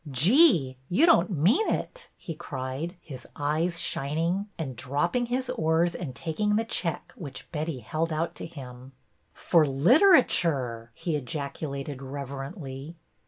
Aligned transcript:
''Gee, 0.23 0.79
you 0.89 1.05
don't 1.05 1.29
mean 1.29 1.69
it!" 1.69 2.09
he 2.17 2.33
cried, 2.33 2.95
his 3.01 3.27
eyes 3.35 3.79
shining, 3.79 4.47
and 4.57 4.75
dropping 4.75 5.27
his 5.27 5.47
oars 5.51 5.93
and 5.93 6.15
taking 6.15 6.55
the 6.55 6.65
check 6.65 7.13
which 7.15 7.51
Betty 7.51 7.81
held 7.81 8.11
out 8.11 8.33
to 8.37 8.47
him. 8.47 8.93
''For 9.35 9.67
Literature!" 9.67 10.91
he 10.95 11.15
ejaculated 11.15 12.01
reverently. 12.01 12.95